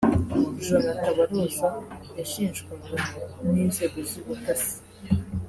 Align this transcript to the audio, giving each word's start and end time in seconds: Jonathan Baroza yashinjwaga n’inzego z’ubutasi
Jonathan 0.63 1.11
Baroza 1.17 1.67
yashinjwaga 2.17 2.95
n’inzego 3.51 3.97
z’ubutasi 4.09 4.75